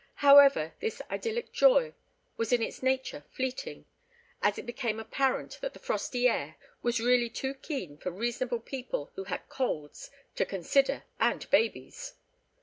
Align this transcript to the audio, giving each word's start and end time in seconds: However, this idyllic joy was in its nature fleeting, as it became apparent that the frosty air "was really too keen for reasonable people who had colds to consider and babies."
However, 0.25 0.73
this 0.79 0.99
idyllic 1.11 1.51
joy 1.51 1.93
was 2.35 2.51
in 2.51 2.63
its 2.63 2.81
nature 2.81 3.23
fleeting, 3.29 3.85
as 4.41 4.57
it 4.57 4.65
became 4.65 4.99
apparent 4.99 5.59
that 5.61 5.73
the 5.73 5.79
frosty 5.79 6.27
air 6.27 6.55
"was 6.81 6.99
really 6.99 7.29
too 7.29 7.53
keen 7.53 7.99
for 7.99 8.09
reasonable 8.09 8.61
people 8.61 9.11
who 9.13 9.25
had 9.25 9.47
colds 9.47 10.09
to 10.37 10.43
consider 10.43 11.03
and 11.19 11.47
babies." 11.51 12.15